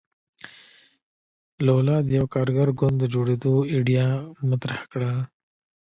[1.65, 4.07] لولا د یوه کارګر ګوند د جوړېدو ایډیا
[4.49, 5.11] مطرح کړه.